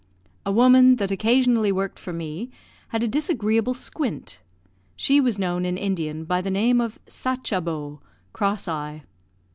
[0.47, 2.49] A woman, that occasionally worked for me,
[2.87, 4.39] had a disagreeable squint;
[4.95, 8.01] she was known in Indian by the name of Sachabo,
[8.33, 9.03] "cross eye."